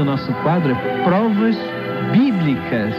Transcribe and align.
do 0.00 0.04
nosso 0.04 0.32
quadro 0.42 0.70
é 0.72 1.02
Provas 1.02 1.56
Bíblicas 2.12 2.94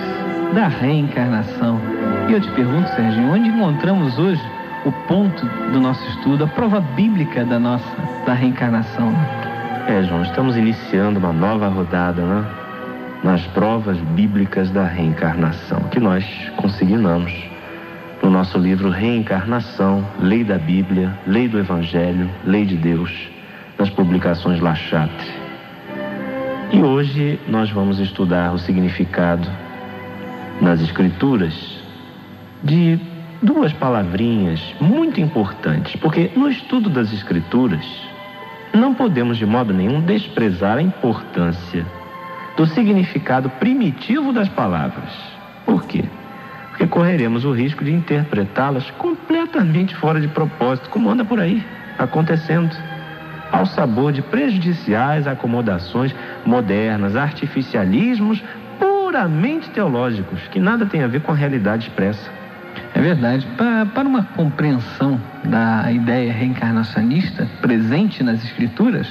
da 0.53 0.67
Reencarnação. 0.67 1.79
E 2.27 2.33
eu 2.33 2.41
te 2.41 2.51
pergunto, 2.51 2.89
Sérgio, 2.89 3.23
onde 3.31 3.47
encontramos 3.47 4.19
hoje 4.19 4.41
o 4.85 4.91
ponto 5.07 5.45
do 5.71 5.79
nosso 5.79 6.05
estudo, 6.09 6.43
a 6.43 6.47
prova 6.47 6.81
bíblica 6.81 7.45
da 7.45 7.57
nossa 7.57 7.85
da 8.25 8.33
reencarnação? 8.33 9.13
É, 9.87 10.03
João, 10.03 10.21
estamos 10.23 10.57
iniciando 10.57 11.17
uma 11.17 11.31
nova 11.31 11.69
rodada, 11.69 12.21
né? 12.21 12.45
Nas 13.23 13.41
provas 13.47 13.97
bíblicas 13.97 14.69
da 14.69 14.85
reencarnação, 14.85 15.79
que 15.91 15.99
nós 15.99 16.25
consignamos 16.57 17.33
no 18.21 18.29
nosso 18.29 18.57
livro 18.57 18.89
Reencarnação, 18.89 20.05
Lei 20.19 20.43
da 20.43 20.57
Bíblia, 20.57 21.11
Lei 21.25 21.47
do 21.47 21.57
Evangelho, 21.57 22.29
Lei 22.45 22.65
de 22.65 22.75
Deus, 22.75 23.11
nas 23.77 23.89
publicações 23.89 24.59
Lachatre. 24.59 25.40
E 26.73 26.81
hoje 26.81 27.37
nós 27.49 27.69
vamos 27.69 27.99
estudar 27.99 28.53
o 28.53 28.57
significado 28.57 29.45
nas 30.61 30.79
Escrituras 30.79 31.53
de 32.63 32.97
duas 33.41 33.73
palavrinhas 33.73 34.61
muito 34.79 35.19
importantes, 35.19 35.97
porque 35.97 36.31
no 36.33 36.49
estudo 36.49 36.89
das 36.89 37.11
Escrituras 37.11 37.85
não 38.73 38.93
podemos 38.93 39.37
de 39.37 39.45
modo 39.45 39.73
nenhum 39.73 39.99
desprezar 39.99 40.77
a 40.77 40.81
importância 40.81 41.85
do 42.55 42.65
significado 42.65 43.49
primitivo 43.49 44.31
das 44.31 44.47
palavras. 44.47 45.11
Por 45.65 45.83
quê? 45.83 46.05
Porque 46.69 46.87
correremos 46.87 47.43
o 47.43 47.51
risco 47.51 47.83
de 47.83 47.91
interpretá-las 47.91 48.89
completamente 48.91 49.93
fora 49.95 50.21
de 50.21 50.29
propósito, 50.29 50.89
como 50.89 51.09
anda 51.09 51.25
por 51.25 51.37
aí 51.37 51.61
acontecendo 51.97 52.73
ao 53.51 53.65
sabor 53.65 54.11
de 54.11 54.21
prejudiciais 54.21 55.27
acomodações 55.27 56.15
modernas, 56.45 57.15
artificialismos 57.15 58.41
puramente 58.79 59.69
teológicos, 59.69 60.47
que 60.47 60.59
nada 60.59 60.85
tem 60.85 61.03
a 61.03 61.07
ver 61.07 61.21
com 61.21 61.31
a 61.31 61.35
realidade 61.35 61.87
expressa. 61.87 62.31
É 62.93 63.01
verdade. 63.01 63.45
Para, 63.93 64.07
uma 64.07 64.23
compreensão 64.23 65.19
da 65.43 65.91
ideia 65.91 66.31
reencarnacionista 66.31 67.47
presente 67.61 68.23
nas 68.23 68.43
Escrituras, 68.43 69.07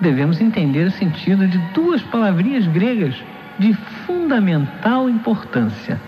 devemos 0.00 0.40
entender 0.40 0.86
o 0.86 0.90
sentido 0.90 1.46
de 1.46 1.58
duas 1.72 2.02
palavrinhas 2.02 2.66
gregas 2.66 3.14
de 3.58 3.72
fundamental 4.06 5.08
importância. 5.08 6.00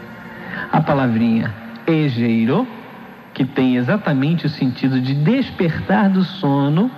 A 0.73 0.81
palavrinha 0.81 1.53
egeiro, 1.87 2.67
que 3.33 3.45
tem 3.45 3.77
exatamente 3.77 4.47
o 4.47 4.49
sentido 4.49 5.01
de 5.01 5.15
despertar 5.15 6.09
do 6.09 6.25
sono 6.25 6.91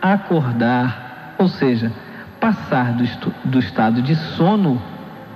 acordar, 0.00 1.34
ou 1.38 1.48
seja, 1.48 1.92
passar 2.40 2.92
do, 2.92 3.04
do 3.44 3.58
estado 3.58 4.02
de 4.02 4.14
sono 4.14 4.80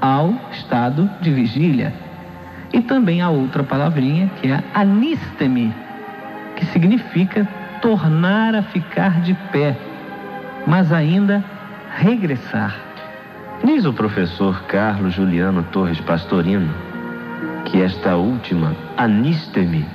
ao 0.01 0.35
estado 0.53 1.11
de 1.21 1.31
vigília. 1.31 1.93
E 2.73 2.81
também 2.81 3.21
a 3.21 3.29
outra 3.29 3.63
palavrinha 3.63 4.31
que 4.41 4.51
é 4.51 4.63
anisteme, 4.75 5.75
que 6.57 6.65
significa 6.67 7.47
tornar 7.81 8.55
a 8.55 8.63
ficar 8.63 9.21
de 9.21 9.35
pé, 9.53 9.77
mas 10.67 10.93
ainda 10.93 11.45
regressar. 11.97 12.77
Diz 13.65 13.85
o 13.85 13.93
professor 13.93 14.63
Carlos 14.65 15.15
Juliano 15.15 15.63
Torres 15.65 16.01
Pastorino 16.01 16.73
que 17.65 17.81
esta 17.81 18.17
última, 18.17 18.75
anisteme, 18.97 19.87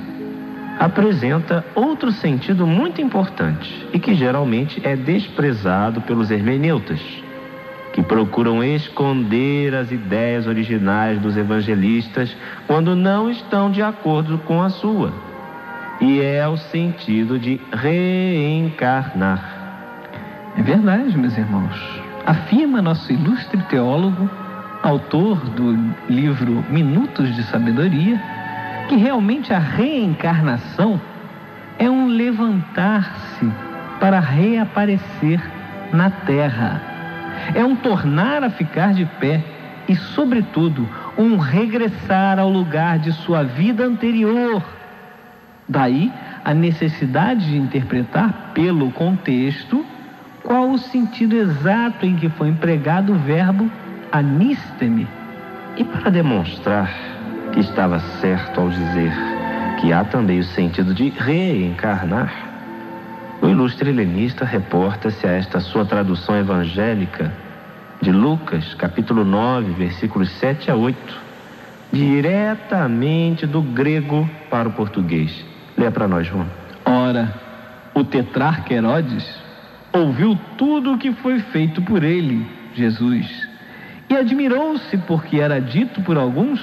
apresenta 0.78 1.64
outro 1.74 2.12
sentido 2.12 2.66
muito 2.66 3.00
importante 3.00 3.86
e 3.92 3.98
que 3.98 4.14
geralmente 4.14 4.80
é 4.86 4.94
desprezado 4.94 6.00
pelos 6.02 6.30
hermeneutas, 6.30 7.00
que 7.92 8.02
procuram 8.02 8.62
esconder 8.62 9.74
as 9.74 9.90
ideias 9.90 10.46
originais 10.46 11.20
dos 11.20 11.36
evangelistas 11.36 12.34
quando 12.66 12.94
não 12.94 13.28
estão 13.28 13.70
de 13.70 13.82
acordo 13.82 14.38
com 14.38 14.62
a 14.62 14.70
sua. 14.70 15.12
E 16.00 16.20
é 16.20 16.46
o 16.46 16.56
sentido 16.56 17.40
de 17.40 17.60
reencarnar. 17.72 19.56
É 20.56 20.62
verdade, 20.62 21.18
meus 21.18 21.36
irmãos. 21.36 21.74
Afirma 22.24 22.80
nosso 22.80 23.12
ilustre 23.12 23.60
teólogo, 23.62 24.30
autor 24.82 25.38
do 25.50 25.76
livro 26.08 26.64
Minutos 26.68 27.34
de 27.34 27.42
Sabedoria, 27.44 28.20
que 28.88 28.96
realmente 28.96 29.52
a 29.52 29.58
reencarnação 29.58 31.00
é 31.78 31.88
um 31.88 32.08
levantar-se 32.08 33.48
para 34.00 34.18
reaparecer 34.18 35.40
na 35.92 36.10
terra. 36.10 36.80
É 37.54 37.64
um 37.64 37.76
tornar 37.76 38.42
a 38.42 38.50
ficar 38.50 38.94
de 38.94 39.04
pé 39.04 39.44
e, 39.86 39.94
sobretudo, 39.94 40.88
um 41.16 41.36
regressar 41.36 42.38
ao 42.38 42.48
lugar 42.48 42.98
de 42.98 43.12
sua 43.12 43.44
vida 43.44 43.84
anterior. 43.84 44.62
Daí 45.68 46.10
a 46.44 46.54
necessidade 46.54 47.46
de 47.46 47.58
interpretar 47.58 48.52
pelo 48.54 48.90
contexto 48.90 49.84
qual 50.42 50.70
o 50.70 50.78
sentido 50.78 51.36
exato 51.36 52.06
em 52.06 52.16
que 52.16 52.28
foi 52.30 52.48
empregado 52.48 53.12
o 53.12 53.18
verbo 53.18 53.70
anisteme. 54.10 55.06
E 55.76 55.84
para 55.84 56.10
demonstrar 56.10 57.17
que 57.52 57.60
estava 57.60 57.98
certo 58.20 58.60
ao 58.60 58.68
dizer 58.68 59.12
que 59.80 59.92
há 59.92 60.04
também 60.04 60.40
o 60.40 60.44
sentido 60.44 60.92
de 60.92 61.08
reencarnar, 61.10 62.32
o 63.40 63.48
ilustre 63.48 63.90
helenista 63.90 64.44
reporta-se 64.44 65.26
a 65.26 65.30
esta 65.30 65.60
sua 65.60 65.84
tradução 65.84 66.36
evangélica 66.36 67.32
de 68.00 68.10
Lucas, 68.10 68.74
capítulo 68.74 69.24
9, 69.24 69.72
versículos 69.72 70.30
7 70.32 70.70
a 70.70 70.74
8, 70.74 71.20
diretamente 71.92 73.46
do 73.46 73.62
grego 73.62 74.28
para 74.50 74.68
o 74.68 74.72
português. 74.72 75.44
Leia 75.76 75.90
para 75.90 76.08
nós, 76.08 76.26
João. 76.26 76.46
Ora, 76.84 77.32
o 77.94 78.02
tetrarca 78.02 78.74
Herodes 78.74 79.24
ouviu 79.92 80.38
tudo 80.56 80.94
o 80.94 80.98
que 80.98 81.12
foi 81.12 81.38
feito 81.40 81.80
por 81.82 82.02
ele, 82.02 82.46
Jesus, 82.74 83.48
e 84.10 84.16
admirou-se 84.16 84.96
porque 84.98 85.38
era 85.38 85.60
dito 85.60 86.00
por 86.02 86.16
alguns 86.16 86.60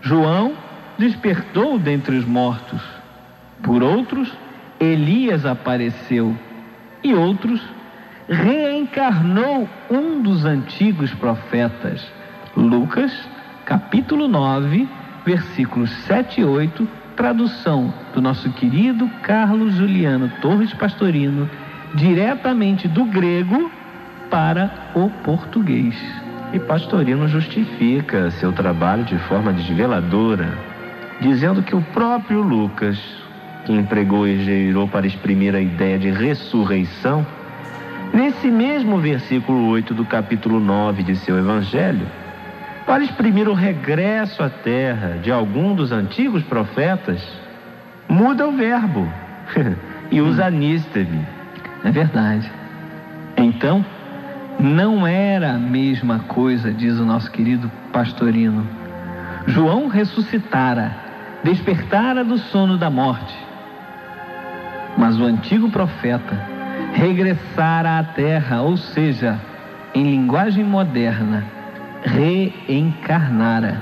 João 0.00 0.52
despertou 0.98 1.78
dentre 1.78 2.16
os 2.16 2.24
mortos. 2.24 2.80
Por 3.62 3.82
outros, 3.82 4.32
Elias 4.80 5.44
apareceu. 5.44 6.36
E 7.02 7.14
outros, 7.14 7.60
reencarnou 8.28 9.68
um 9.90 10.20
dos 10.22 10.44
antigos 10.44 11.12
profetas. 11.14 12.06
Lucas, 12.56 13.12
capítulo 13.64 14.28
9, 14.28 14.88
versículos 15.24 15.90
7 16.06 16.40
e 16.40 16.44
8, 16.44 16.88
tradução 17.16 17.92
do 18.14 18.20
nosso 18.20 18.50
querido 18.52 19.08
Carlos 19.22 19.74
Juliano 19.74 20.30
Torres 20.40 20.72
Pastorino, 20.74 21.48
diretamente 21.94 22.86
do 22.86 23.04
grego 23.04 23.70
para 24.30 24.70
o 24.94 25.08
português. 25.24 25.96
E 26.50 26.58
Pastorino 26.58 27.28
justifica 27.28 28.30
seu 28.30 28.52
trabalho 28.52 29.04
de 29.04 29.18
forma 29.18 29.52
desveladora, 29.52 30.48
dizendo 31.20 31.62
que 31.62 31.76
o 31.76 31.82
próprio 31.82 32.40
Lucas, 32.40 32.98
que 33.66 33.72
empregou 33.72 34.26
e 34.26 34.42
gerou 34.42 34.88
para 34.88 35.06
exprimir 35.06 35.54
a 35.54 35.60
ideia 35.60 35.98
de 35.98 36.10
ressurreição, 36.10 37.26
nesse 38.14 38.50
mesmo 38.50 38.98
versículo 38.98 39.68
8 39.68 39.92
do 39.92 40.06
capítulo 40.06 40.58
9 40.58 41.02
de 41.02 41.16
seu 41.16 41.38
evangelho, 41.38 42.06
para 42.86 43.04
exprimir 43.04 43.46
o 43.46 43.52
regresso 43.52 44.42
à 44.42 44.48
terra 44.48 45.18
de 45.22 45.30
algum 45.30 45.74
dos 45.74 45.92
antigos 45.92 46.42
profetas, 46.44 47.22
muda 48.08 48.48
o 48.48 48.52
verbo 48.52 49.06
e 50.10 50.22
usa 50.22 50.46
anísteme. 50.46 51.26
É 51.84 51.90
verdade. 51.90 52.50
Então, 53.36 53.84
não 54.58 55.06
era 55.06 55.52
a 55.52 55.58
mesma 55.58 56.18
coisa, 56.20 56.72
diz 56.72 56.98
o 56.98 57.04
nosso 57.04 57.30
querido 57.30 57.70
pastorino. 57.92 58.66
João 59.46 59.86
ressuscitara, 59.86 60.94
despertara 61.44 62.24
do 62.24 62.38
sono 62.38 62.76
da 62.76 62.90
morte. 62.90 63.34
Mas 64.96 65.18
o 65.18 65.24
antigo 65.24 65.70
profeta 65.70 66.38
regressara 66.92 67.98
à 67.98 68.02
terra, 68.02 68.62
ou 68.62 68.76
seja, 68.76 69.38
em 69.94 70.02
linguagem 70.02 70.64
moderna, 70.64 71.44
reencarnara. 72.02 73.80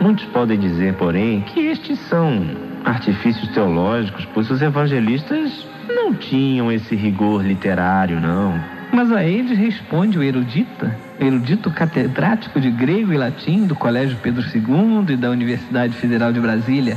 Muitos 0.00 0.26
podem 0.26 0.58
dizer, 0.58 0.94
porém, 0.94 1.40
que 1.40 1.60
estes 1.60 1.98
são 2.00 2.44
artifícios 2.84 3.48
teológicos, 3.48 4.26
pois 4.34 4.50
os 4.50 4.60
evangelistas 4.60 5.66
não 5.88 6.12
tinham 6.12 6.70
esse 6.70 6.94
rigor 6.94 7.42
literário, 7.42 8.20
não. 8.20 8.73
Mas 8.94 9.10
a 9.10 9.24
eles 9.24 9.58
responde 9.58 10.16
o 10.16 10.22
erudita, 10.22 10.96
erudito 11.18 11.68
catedrático 11.68 12.60
de 12.60 12.70
grego 12.70 13.12
e 13.12 13.16
latim 13.16 13.66
do 13.66 13.74
Colégio 13.74 14.16
Pedro 14.22 14.44
II 14.44 15.12
e 15.12 15.16
da 15.16 15.30
Universidade 15.30 15.96
Federal 15.96 16.32
de 16.32 16.38
Brasília. 16.38 16.96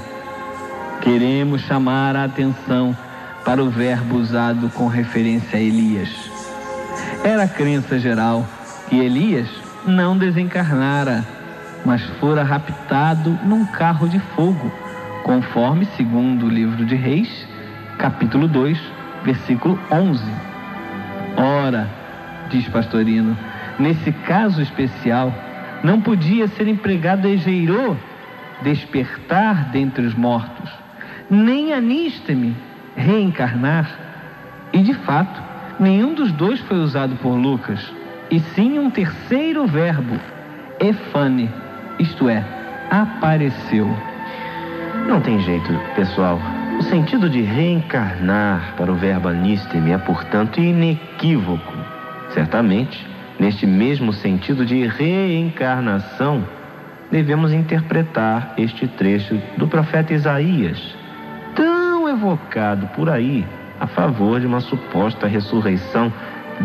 Queremos 1.01 1.61
chamar 1.61 2.15
a 2.15 2.25
atenção 2.25 2.95
para 3.44 3.63
o 3.63 3.71
verbo 3.71 4.17
usado 4.17 4.69
com 4.69 4.85
referência 4.85 5.57
a 5.57 5.61
Elias. 5.61 6.07
Era 7.23 7.45
a 7.45 7.47
crença 7.47 7.97
geral 7.97 8.45
que 8.88 8.99
Elias 8.99 9.49
não 9.83 10.15
desencarnara, 10.15 11.25
mas 11.83 12.03
fora 12.19 12.44
raptado 12.44 13.31
num 13.44 13.65
carro 13.65 14.07
de 14.07 14.19
fogo, 14.35 14.71
conforme 15.23 15.88
segundo 15.97 16.45
o 16.45 16.49
livro 16.49 16.85
de 16.85 16.94
Reis, 16.94 17.47
capítulo 17.97 18.47
2, 18.47 18.79
versículo 19.25 19.79
11. 19.91 20.56
Ora, 21.37 21.87
diz 22.49 22.67
Pastorino, 22.67 23.37
nesse 23.77 24.11
caso 24.11 24.61
especial, 24.61 25.31
não 25.83 26.01
podia 26.01 26.47
ser 26.47 26.67
empregado 26.67 27.27
Egeirô 27.27 27.95
despertar 28.63 29.69
dentre 29.71 30.03
os 30.03 30.15
mortos, 30.15 30.69
nem 31.29 31.73
Anísteme 31.73 32.55
reencarnar. 32.95 33.87
E 34.73 34.79
de 34.79 34.95
fato, 34.95 35.41
nenhum 35.79 36.15
dos 36.15 36.31
dois 36.31 36.59
foi 36.61 36.77
usado 36.77 37.15
por 37.17 37.35
Lucas, 37.35 37.79
e 38.31 38.39
sim 38.39 38.79
um 38.79 38.89
terceiro 38.89 39.67
verbo, 39.67 40.19
efane, 40.79 41.49
isto 41.99 42.27
é, 42.27 42.43
apareceu. 42.89 43.87
Não 45.07 45.21
tem 45.21 45.39
jeito, 45.39 45.71
pessoal. 45.95 46.56
O 46.77 46.83
sentido 46.83 47.27
de 47.27 47.41
reencarnar 47.41 48.75
para 48.77 48.91
o 48.91 48.95
verbo 48.95 49.27
anisteme 49.29 49.91
é, 49.91 49.97
portanto, 49.97 50.59
inequívoco. 50.59 51.74
Certamente, 52.29 53.03
neste 53.39 53.65
mesmo 53.65 54.13
sentido 54.13 54.63
de 54.63 54.85
reencarnação, 54.85 56.45
devemos 57.12 57.51
interpretar 57.51 58.53
este 58.57 58.88
trecho 58.88 59.41
do 59.57 59.68
profeta 59.68 60.13
Isaías, 60.13 60.95
tão 61.56 62.07
evocado 62.07 62.85
por 62.95 63.09
aí 63.09 63.44
a 63.80 63.88
favor 63.88 64.39
de 64.39 64.45
uma 64.45 64.59
suposta 64.59 65.25
ressurreição 65.25 66.13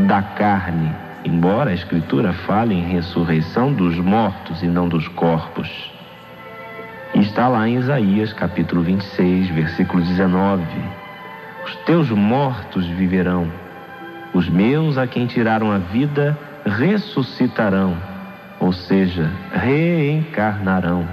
da 0.07 0.21
carne, 0.21 0.95
embora 1.25 1.71
a 1.71 1.75
Escritura 1.75 2.35
fale 2.35 2.75
em 2.75 2.93
ressurreição 2.93 3.73
dos 3.73 3.97
mortos 3.97 4.63
e 4.63 4.67
não 4.67 4.89
dos 4.89 5.09
corpos. 5.09 5.93
Está 7.33 7.49
lá 7.49 7.67
em 7.67 7.79
Isaías 7.79 8.31
capítulo 8.35 8.83
26, 8.83 9.49
versículo 9.49 10.03
19: 10.03 10.63
Os 11.65 11.75
teus 11.87 12.11
mortos 12.11 12.87
viverão, 12.87 13.51
os 14.35 14.51
meus 14.51 14.99
a 14.99 15.07
quem 15.07 15.27
tiraram 15.27 15.73
a 15.73 15.79
vida 15.79 16.39
ressuscitarão 16.67 17.97
ou 18.61 18.71
seja, 18.71 19.31
reencarnarão, 19.51 21.09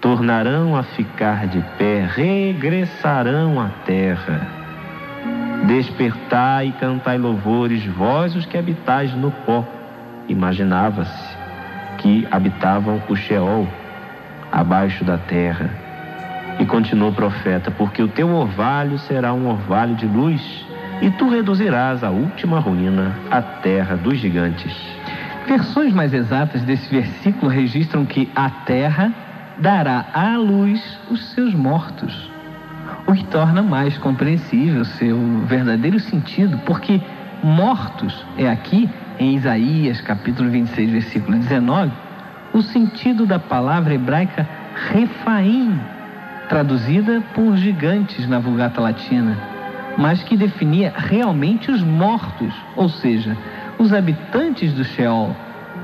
tornarão 0.00 0.76
a 0.76 0.84
ficar 0.84 1.48
de 1.48 1.60
pé, 1.76 2.08
regressarão 2.08 3.60
à 3.60 3.68
terra. 3.84 4.46
Despertai 5.66 6.68
e 6.68 6.72
cantai 6.72 7.18
louvores, 7.18 7.84
vós 7.84 8.36
os 8.36 8.46
que 8.46 8.56
habitais 8.56 9.12
no 9.12 9.32
pó. 9.32 9.66
Imaginava-se 10.28 11.36
que 11.98 12.26
habitavam 12.30 13.02
o 13.08 13.16
Sheol, 13.16 13.68
abaixo 14.50 15.04
da 15.04 15.18
terra. 15.18 15.70
E 16.58 16.66
continuou 16.66 17.10
o 17.10 17.14
profeta: 17.14 17.70
Porque 17.70 18.02
o 18.02 18.08
teu 18.08 18.28
orvalho 18.30 18.98
será 18.98 19.32
um 19.32 19.48
orvalho 19.48 19.94
de 19.94 20.06
luz, 20.06 20.66
e 21.00 21.10
tu 21.10 21.28
reduzirás 21.28 22.04
a 22.04 22.10
última 22.10 22.58
ruína, 22.58 23.14
a 23.30 23.40
terra 23.40 23.96
dos 23.96 24.18
gigantes. 24.18 24.72
Versões 25.46 25.92
mais 25.92 26.12
exatas 26.12 26.62
desse 26.62 26.88
versículo 26.88 27.50
registram 27.50 28.04
que 28.04 28.30
a 28.36 28.50
terra 28.50 29.12
dará 29.58 30.06
à 30.14 30.36
luz 30.36 30.80
os 31.10 31.32
seus 31.32 31.54
mortos, 31.54 32.30
o 33.06 33.12
que 33.12 33.24
torna 33.24 33.62
mais 33.62 33.98
compreensível 33.98 34.84
seu 34.84 35.18
verdadeiro 35.46 35.98
sentido, 35.98 36.58
porque 36.64 37.00
mortos 37.42 38.24
é 38.38 38.48
aqui, 38.48 38.88
em 39.18 39.34
Isaías 39.34 40.00
capítulo 40.00 40.50
26, 40.50 40.90
versículo 40.90 41.36
19, 41.38 41.90
o 42.52 42.62
sentido 42.62 43.26
da 43.26 43.38
palavra 43.38 43.94
hebraica 43.94 44.48
refaim, 44.92 45.78
traduzida 46.48 47.22
por 47.34 47.56
gigantes 47.56 48.28
na 48.28 48.38
Vulgata 48.38 48.80
Latina, 48.80 49.36
mas 49.96 50.22
que 50.22 50.36
definia 50.36 50.92
realmente 50.96 51.70
os 51.70 51.82
mortos, 51.82 52.52
ou 52.76 52.88
seja, 52.88 53.36
os 53.78 53.92
habitantes 53.92 54.72
do 54.72 54.84
Sheol, 54.84 55.34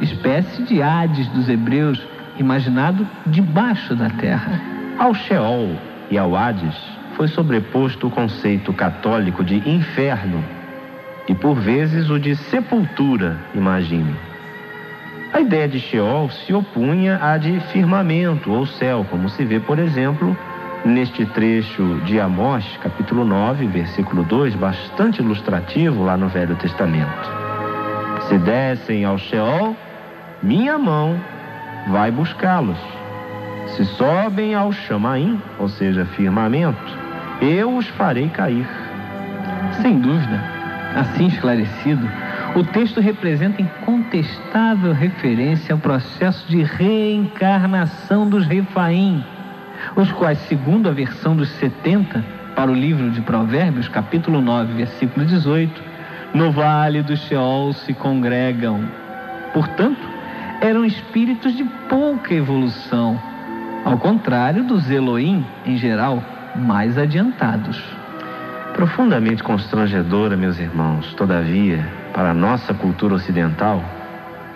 espécie 0.00 0.62
de 0.62 0.82
Hades 0.82 1.28
dos 1.28 1.48
hebreus, 1.48 2.00
imaginado 2.38 3.06
debaixo 3.26 3.94
da 3.94 4.10
terra. 4.10 4.60
Ao 4.98 5.14
Sheol 5.14 5.76
e 6.10 6.18
ao 6.18 6.36
Hades 6.36 6.76
foi 7.16 7.28
sobreposto 7.28 8.06
o 8.06 8.10
conceito 8.10 8.72
católico 8.72 9.42
de 9.42 9.56
inferno 9.68 10.44
e, 11.28 11.34
por 11.34 11.54
vezes, 11.54 12.10
o 12.10 12.18
de 12.18 12.36
sepultura, 12.36 13.38
imagine. 13.54 14.14
A 15.36 15.42
ideia 15.42 15.68
de 15.68 15.78
Sheol 15.78 16.30
se 16.30 16.54
opunha 16.54 17.18
à 17.20 17.36
de 17.36 17.60
firmamento 17.70 18.50
ou 18.50 18.64
céu, 18.64 19.04
como 19.10 19.28
se 19.28 19.44
vê, 19.44 19.60
por 19.60 19.78
exemplo, 19.78 20.34
neste 20.82 21.26
trecho 21.26 22.00
de 22.06 22.18
Amós, 22.18 22.64
capítulo 22.82 23.22
9, 23.22 23.66
versículo 23.66 24.22
2, 24.22 24.54
bastante 24.54 25.20
ilustrativo 25.20 26.02
lá 26.02 26.16
no 26.16 26.26
Velho 26.28 26.56
Testamento. 26.56 27.30
Se 28.26 28.38
descem 28.38 29.04
ao 29.04 29.18
Sheol, 29.18 29.76
minha 30.42 30.78
mão 30.78 31.20
vai 31.88 32.10
buscá-los. 32.10 32.78
Se 33.76 33.84
sobem 33.84 34.54
ao 34.54 34.72
Chamaim, 34.72 35.38
ou 35.58 35.68
seja, 35.68 36.06
firmamento, 36.06 36.98
eu 37.42 37.76
os 37.76 37.86
farei 37.88 38.30
cair. 38.30 38.66
Sem 39.82 40.00
dúvida, 40.00 40.42
assim 40.94 41.26
esclarecido, 41.26 42.08
o 42.56 42.64
texto 42.64 43.02
representa 43.02 43.60
incontestável 43.60 44.94
referência 44.94 45.74
ao 45.74 45.78
processo 45.78 46.48
de 46.48 46.62
reencarnação 46.62 48.26
dos 48.26 48.46
Refaim, 48.46 49.22
os 49.94 50.10
quais, 50.12 50.38
segundo 50.48 50.88
a 50.88 50.92
versão 50.92 51.36
dos 51.36 51.50
70 51.50 52.24
para 52.54 52.70
o 52.70 52.74
livro 52.74 53.10
de 53.10 53.20
Provérbios, 53.20 53.88
capítulo 53.88 54.40
9, 54.40 54.72
versículo 54.72 55.26
18, 55.26 55.82
no 56.32 56.50
vale 56.50 57.02
do 57.02 57.14
Sheol 57.14 57.74
se 57.74 57.92
congregam. 57.92 58.88
Portanto, 59.52 60.00
eram 60.62 60.86
espíritos 60.86 61.54
de 61.54 61.64
pouca 61.90 62.32
evolução, 62.32 63.20
ao 63.84 63.98
contrário 63.98 64.64
dos 64.64 64.90
Elohim, 64.90 65.44
em 65.66 65.76
geral, 65.76 66.24
mais 66.54 66.96
adiantados. 66.96 67.84
Profundamente 68.72 69.42
constrangedora, 69.42 70.38
meus 70.38 70.58
irmãos, 70.58 71.12
todavia, 71.12 71.84
para 72.16 72.30
a 72.30 72.34
nossa 72.34 72.72
cultura 72.72 73.14
ocidental, 73.14 73.84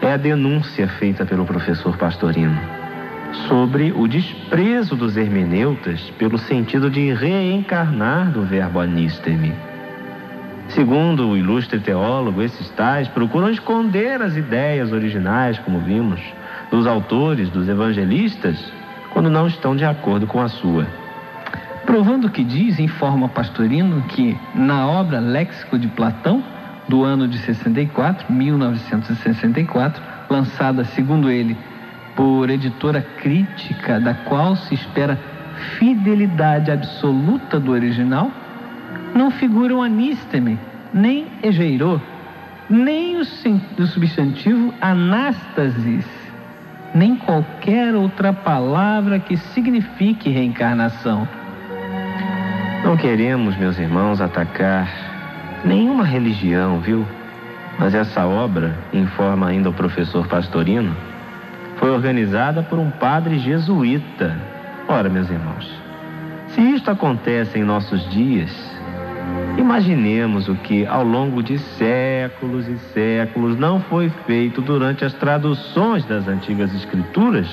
é 0.00 0.14
a 0.14 0.16
denúncia 0.16 0.88
feita 0.88 1.26
pelo 1.26 1.44
professor 1.44 1.94
Pastorino 1.98 2.58
sobre 3.48 3.92
o 3.92 4.08
desprezo 4.08 4.96
dos 4.96 5.14
hermeneutas 5.14 6.00
pelo 6.18 6.38
sentido 6.38 6.90
de 6.90 7.12
reencarnar 7.12 8.30
do 8.30 8.42
verbo 8.46 8.80
anisteme. 8.80 9.52
Segundo 10.70 11.28
o 11.28 11.36
ilustre 11.36 11.78
teólogo, 11.80 12.40
esses 12.40 12.70
tais 12.70 13.08
procuram 13.08 13.50
esconder 13.50 14.22
as 14.22 14.36
ideias 14.36 14.90
originais, 14.90 15.58
como 15.58 15.80
vimos, 15.80 16.20
dos 16.70 16.86
autores, 16.86 17.50
dos 17.50 17.68
evangelistas, 17.68 18.56
quando 19.12 19.28
não 19.28 19.46
estão 19.46 19.76
de 19.76 19.84
acordo 19.84 20.26
com 20.26 20.40
a 20.40 20.48
sua. 20.48 20.86
Provando 21.84 22.30
que 22.30 22.42
diz, 22.42 22.78
informa 22.78 23.28
Pastorino 23.28 24.00
que 24.08 24.36
na 24.54 24.86
obra 24.86 25.20
Léxico 25.20 25.78
de 25.78 25.88
Platão, 25.88 26.42
do 26.90 27.04
ano 27.04 27.28
de 27.28 27.38
64, 27.38 28.30
1964, 28.32 30.02
lançada, 30.28 30.84
segundo 30.84 31.30
ele, 31.30 31.56
por 32.16 32.50
editora 32.50 33.00
crítica, 33.00 34.00
da 34.00 34.12
qual 34.12 34.56
se 34.56 34.74
espera 34.74 35.16
fidelidade 35.78 36.70
absoluta 36.70 37.60
do 37.60 37.70
original, 37.70 38.30
não 39.14 39.30
figuram 39.30 39.80
anísteme, 39.80 40.58
nem 40.92 41.28
egeirô, 41.44 42.00
nem 42.68 43.18
o, 43.18 43.20
o 43.20 43.86
substantivo 43.86 44.74
anástasis, 44.80 46.04
nem 46.92 47.14
qualquer 47.14 47.94
outra 47.94 48.32
palavra 48.32 49.20
que 49.20 49.36
signifique 49.36 50.28
reencarnação. 50.28 51.26
Não 52.82 52.96
queremos, 52.96 53.56
meus 53.56 53.78
irmãos, 53.78 54.20
atacar 54.20 54.88
nenhuma 55.64 56.04
religião, 56.04 56.80
viu? 56.80 57.06
Mas 57.78 57.94
essa 57.94 58.26
obra, 58.26 58.76
informa 58.92 59.48
ainda 59.48 59.70
o 59.70 59.72
professor 59.72 60.26
Pastorino, 60.26 60.94
foi 61.76 61.90
organizada 61.90 62.62
por 62.62 62.78
um 62.78 62.90
padre 62.90 63.38
jesuíta. 63.38 64.36
Ora, 64.88 65.08
meus 65.08 65.30
irmãos, 65.30 65.70
se 66.48 66.60
isto 66.60 66.90
acontece 66.90 67.58
em 67.58 67.64
nossos 67.64 68.08
dias, 68.10 68.50
Imaginemos 69.56 70.48
o 70.48 70.54
que, 70.54 70.86
ao 70.86 71.04
longo 71.04 71.42
de 71.42 71.58
séculos 71.58 72.66
e 72.66 72.78
séculos, 72.92 73.58
não 73.58 73.80
foi 73.80 74.08
feito 74.26 74.60
durante 74.60 75.04
as 75.04 75.12
traduções 75.14 76.04
das 76.04 76.26
antigas 76.26 76.74
Escrituras, 76.74 77.46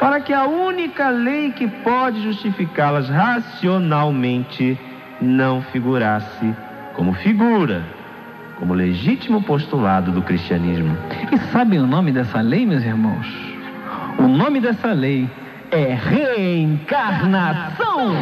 para 0.00 0.20
que 0.20 0.32
a 0.32 0.46
única 0.46 1.08
lei 1.08 1.52
que 1.52 1.68
pode 1.68 2.22
justificá-las 2.22 3.08
racionalmente 3.08 4.78
não 5.20 5.62
figurasse 5.62 6.54
como 6.96 7.12
figura 7.12 7.84
como 8.58 8.74
legítimo 8.74 9.40
postulado 9.42 10.10
do 10.10 10.22
cristianismo. 10.22 10.96
E 11.30 11.38
sabem 11.52 11.78
o 11.78 11.86
nome 11.86 12.10
dessa 12.10 12.40
lei, 12.40 12.66
meus 12.66 12.82
irmãos? 12.82 13.28
O 14.18 14.26
nome 14.26 14.60
dessa 14.60 14.92
lei 14.92 15.30
é 15.70 15.94
reencarnação. 15.94 18.16